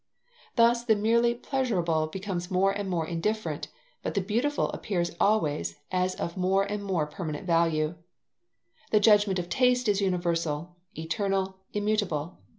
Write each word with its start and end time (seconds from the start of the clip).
Thus 0.55 0.83
the 0.83 0.95
merely 0.95 1.35
pleasurable 1.35 2.07
becomes 2.07 2.49
more 2.49 2.71
and 2.71 2.89
more 2.89 3.05
indifferent, 3.05 3.67
but 4.01 4.15
the 4.15 4.21
beautiful 4.21 4.69
appears 4.69 5.11
always 5.19 5.77
as 5.91 6.15
of 6.15 6.35
more 6.35 6.63
and 6.63 6.83
more 6.83 7.05
permanent 7.05 7.45
value. 7.45 7.93
The 8.89 8.99
judgment 8.99 9.37
of 9.37 9.47
taste 9.47 9.87
is 9.87 10.01
universal, 10.01 10.75
eternal, 10.95 11.57
immutable. 11.71 12.39